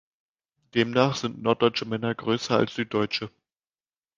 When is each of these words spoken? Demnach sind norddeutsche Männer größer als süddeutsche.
Demnach 0.73 1.15
sind 1.15 1.43
norddeutsche 1.43 1.85
Männer 1.85 2.15
größer 2.15 2.57
als 2.57 2.73
süddeutsche. 2.73 3.29